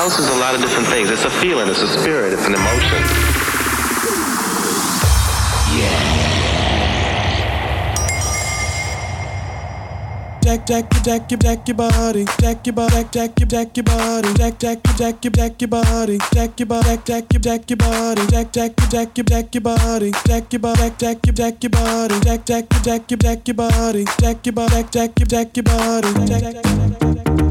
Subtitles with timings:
[0.00, 1.10] House is a lot of different things.
[1.10, 3.29] It's a feeling, it's a spirit, it's an emotion.
[10.58, 14.82] Jack your jack your body, jack your body, jack your jack your body, jack jack
[14.96, 19.14] jack jack your body, jack your body, jack your jack your body, jack jack jack
[19.14, 23.10] jack your body, jack your body, jack your jack your body, jack jack your jack
[23.10, 27.49] your jack your body, jack your body, jack your jack your body,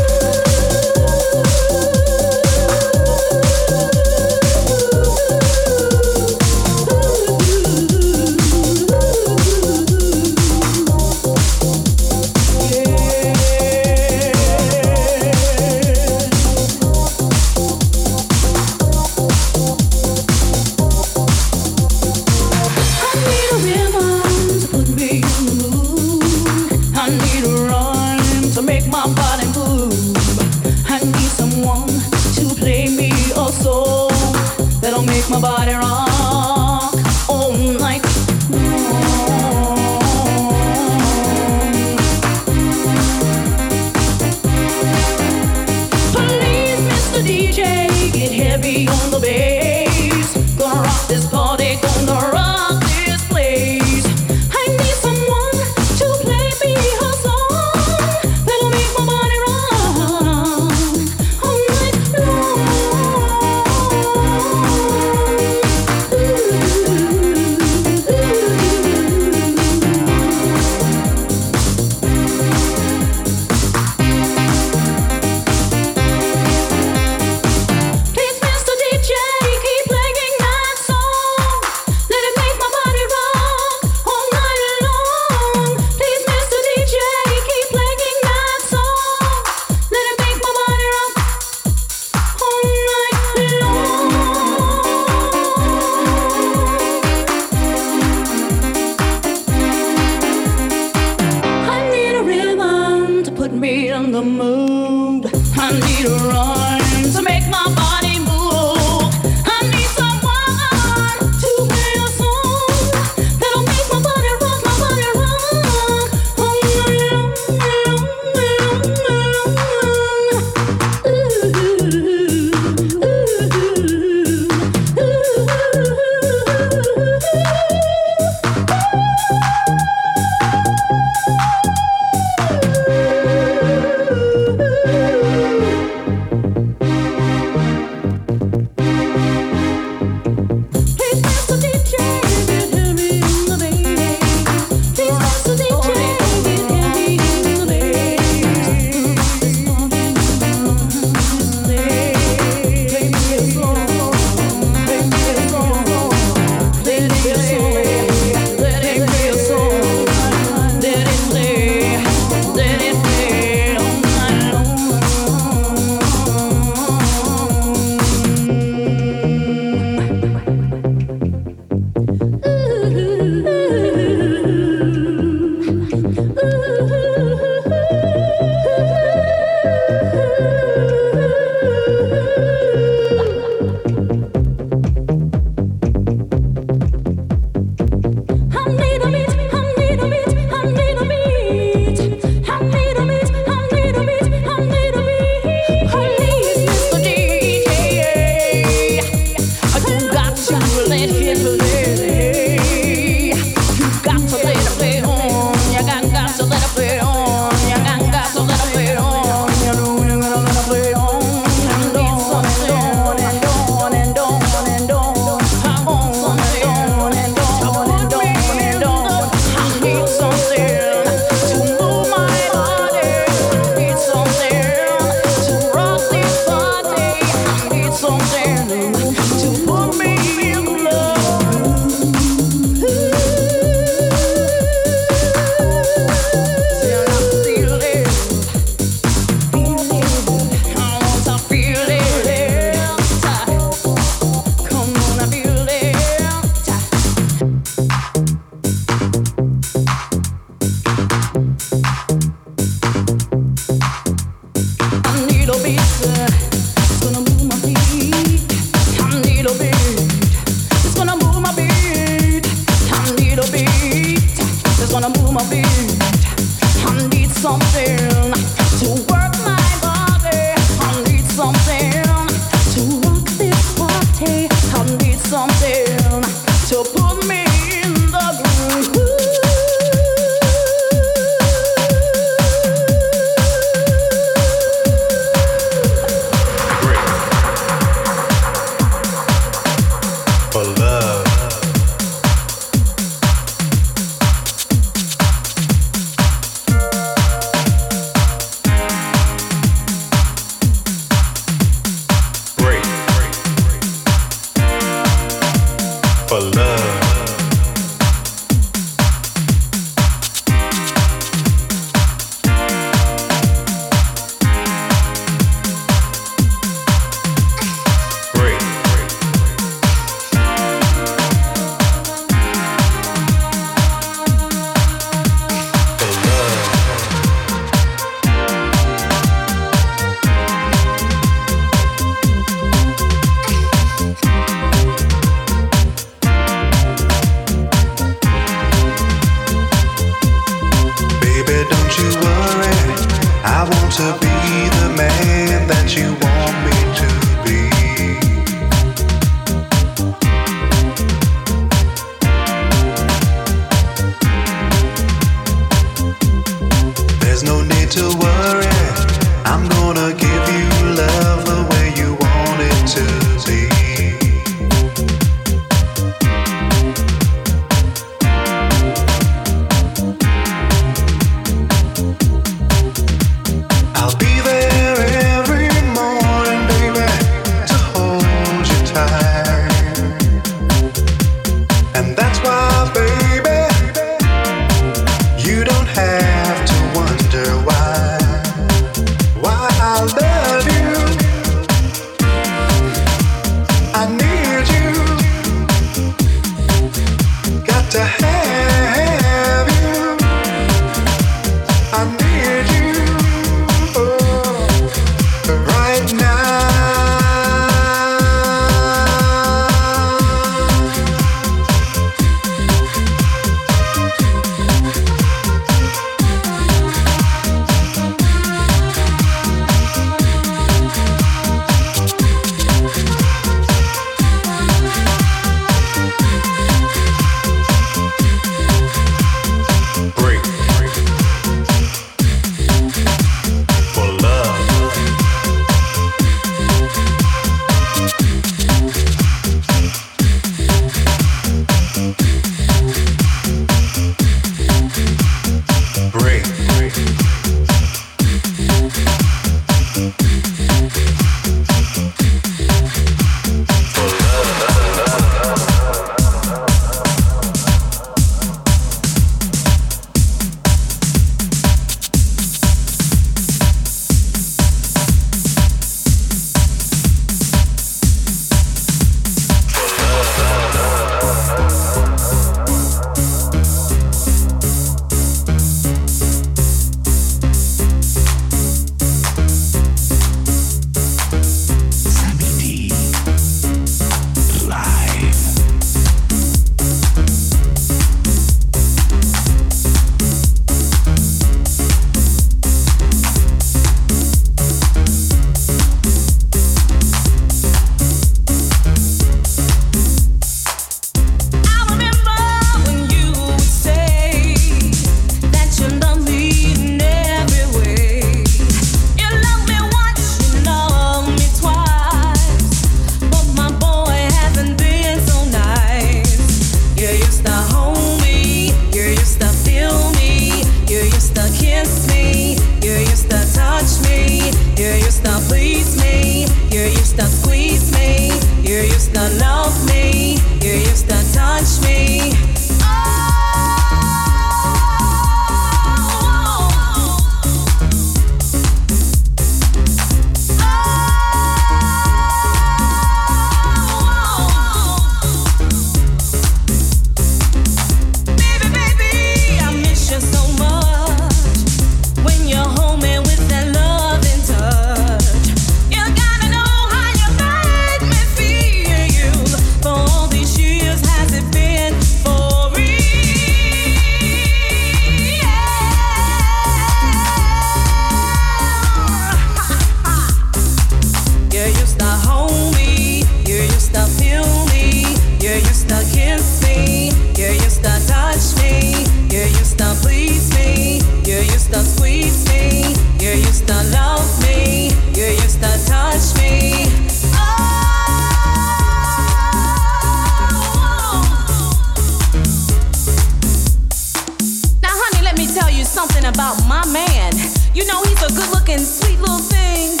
[597.76, 600.00] You know he's a good looking, sweet little thing.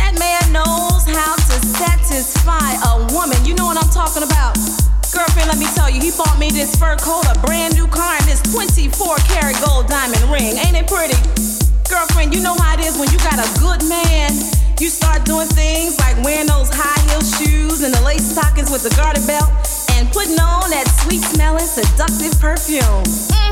[0.00, 3.36] That man knows how to satisfy a woman.
[3.44, 4.56] You know what I'm talking about.
[5.12, 8.16] Girlfriend, let me tell you, he bought me this fur coat, a brand new car,
[8.16, 10.56] and this 24 karat gold diamond ring.
[10.64, 11.20] Ain't it pretty?
[11.92, 14.32] Girlfriend, you know how it is when you got a good man.
[14.80, 18.80] You start doing things like wearing those high heel shoes and the lace stockings with
[18.80, 19.52] the garter belt
[19.92, 23.04] and putting on that sweet smelling, seductive perfume.
[23.28, 23.49] Mm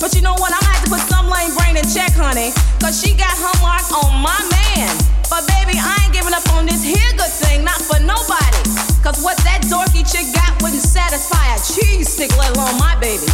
[0.00, 0.52] but you know what?
[0.52, 2.52] I'm gonna have to put some lame brain in check, honey.
[2.80, 4.92] Cause she got her mark on my man.
[5.32, 8.60] But baby, I ain't giving up on this here good thing, not for nobody.
[9.00, 13.24] Cause what that dorky chick got wouldn't satisfy a cheese stick, let alone my baby.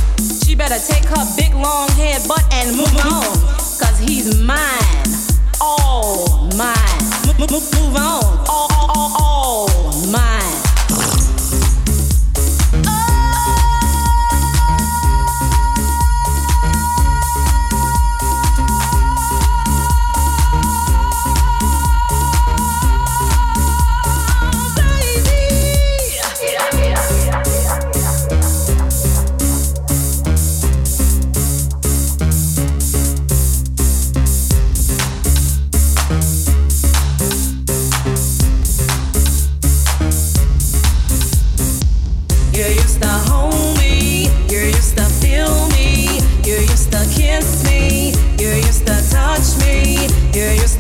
[0.47, 3.27] She better take her big long head butt and move on.
[3.83, 5.07] Cause he's mine.
[5.61, 7.03] All mine.
[7.39, 8.23] Move on.
[8.47, 9.82] All, all, all
[50.33, 50.73] broken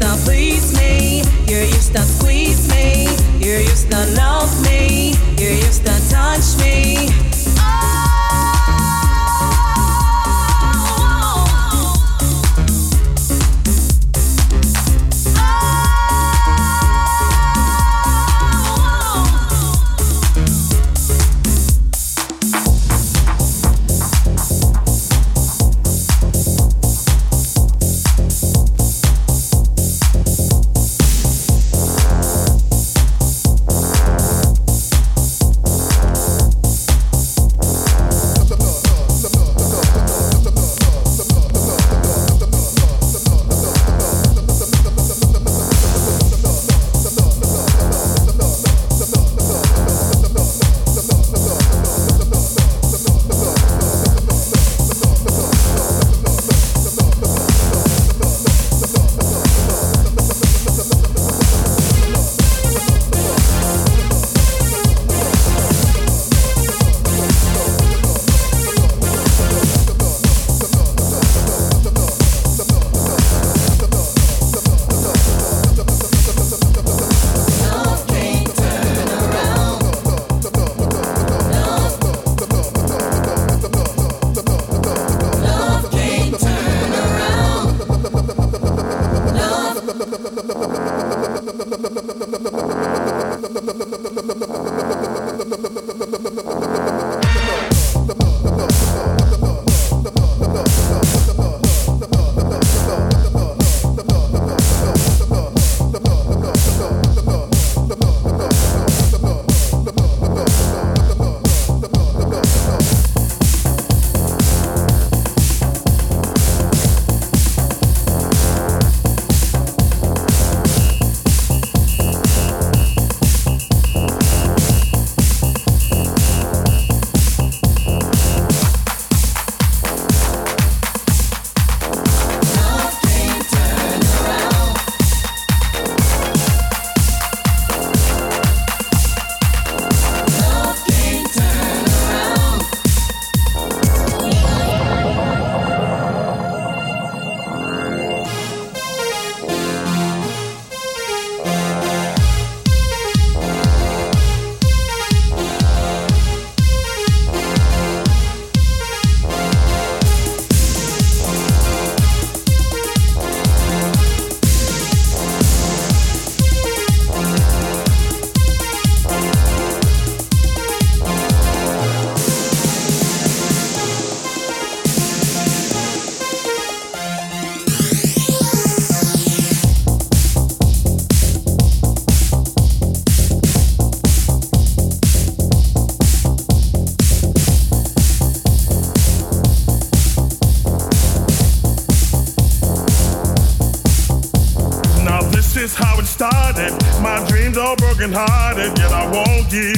[198.10, 199.76] hearted, yet I want you,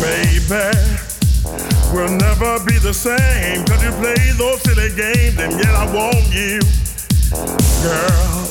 [0.00, 0.72] baby.
[1.92, 6.24] We'll never be the same, cause you play those silly games, and yet I want
[6.32, 6.60] you,
[7.84, 8.48] girl.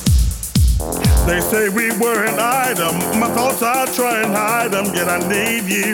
[1.26, 5.18] They say we were an item, my thoughts I try and hide them, yet I
[5.28, 5.94] need you.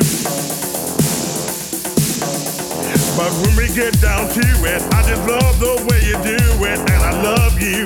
[3.16, 6.80] But when we get down to it, I just love the way you do it,
[6.80, 7.86] and I love you.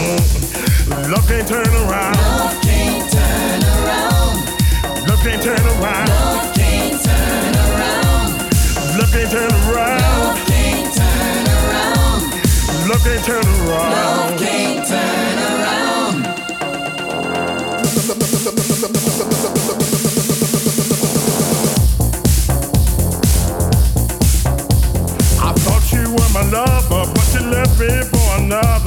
[0.00, 0.43] Mm.
[0.86, 2.16] Love can't turn around.
[2.16, 4.36] Love can't turn around.
[5.08, 6.08] Love can't turn around.
[6.08, 8.30] Love can't turn around.
[8.98, 10.00] Love can't turn around.
[10.00, 12.20] Love can't turn around.
[12.88, 13.92] Love can't turn around.
[13.92, 16.16] Love can't turn around.
[25.40, 28.83] I thought you were my lover, but you left me for another.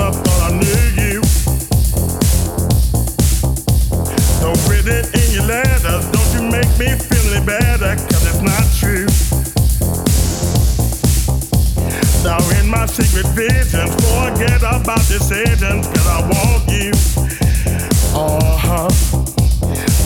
[12.98, 16.92] Secret visions, forget about decisions, cause I want you.
[18.18, 18.90] Uh-huh.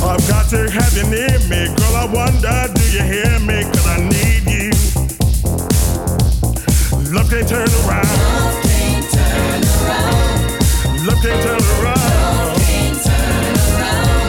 [0.04, 1.96] I've got to have you near me, girl.
[1.96, 3.64] I wonder, do you hear me?
[3.64, 4.72] Cause I need you.
[7.16, 8.12] Love can't turn around.
[8.28, 11.08] Love can't turn around.
[11.08, 12.60] Love can't turn around.
[12.60, 14.20] Can't turn around.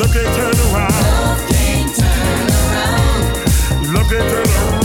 [0.00, 0.96] Love can't turn around.
[1.28, 3.12] Love can't turn around.
[3.92, 4.81] Love can't turn around.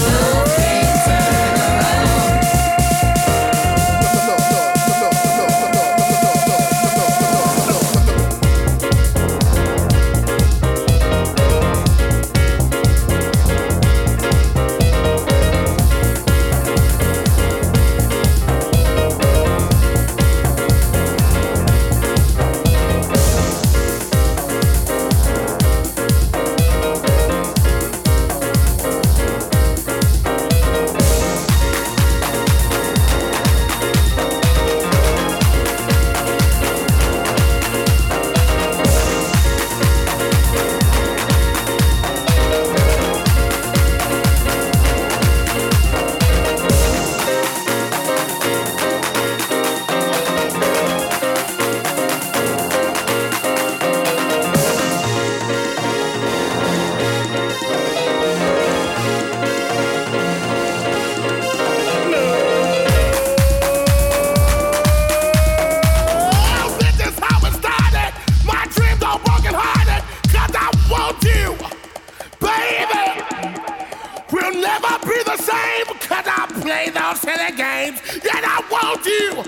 [78.98, 79.44] couverture.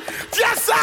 [0.56, 0.76] Ça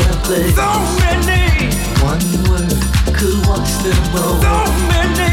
[0.00, 0.68] still so
[1.00, 1.68] many.
[2.00, 2.72] One word
[3.14, 4.40] could wash them away.
[4.42, 4.54] So
[4.88, 5.32] many.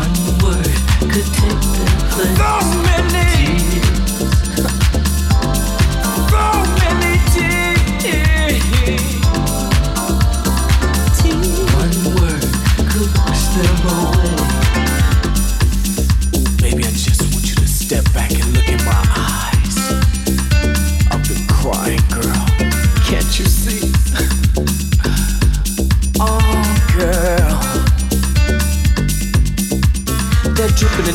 [0.00, 0.74] One word
[1.12, 2.36] could take them place.
[2.36, 2.50] So
[2.82, 3.83] many.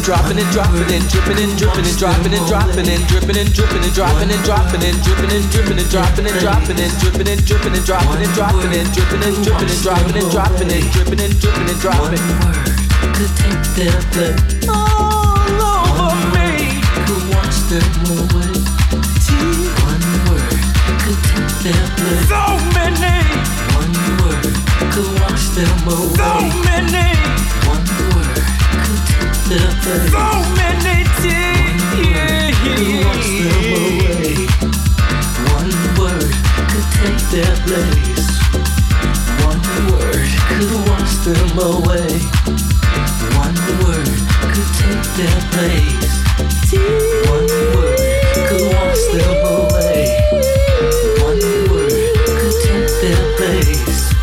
[0.09, 3.83] dropping and dropping and dripping and dripping and dropping and dropping and dripping and dripping
[3.85, 7.45] and dropping and dropping and dripping and dripping and dropping and dropping and dripping and
[7.45, 11.21] dripping and dropping and dropping and dripping and dripping and dropping and dropping and dripping
[11.21, 12.25] and dripping and dropping.
[12.25, 12.73] One word
[13.21, 15.45] could take their blood all
[16.01, 16.81] over me.
[17.05, 18.49] Could wash them away.
[19.85, 20.57] One word
[21.05, 22.25] could take their blood.
[22.33, 23.29] So many.
[23.77, 23.93] One
[24.25, 24.57] word
[24.89, 26.17] could wash them away.
[26.17, 26.33] So
[26.65, 27.09] many.
[29.49, 32.53] So many tears.
[33.01, 33.25] One
[33.57, 34.45] away.
[35.57, 36.33] One word
[36.69, 38.29] could take their place.
[39.41, 39.57] One
[39.89, 42.13] word could wash them away.
[43.33, 44.21] One word
[44.53, 46.13] could take their place.
[47.25, 47.97] One word
[48.45, 50.13] could wash them away.
[51.25, 51.41] One
[51.73, 51.97] word
[52.37, 54.13] could take their place.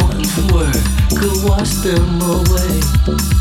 [0.00, 3.39] One word could wash them away.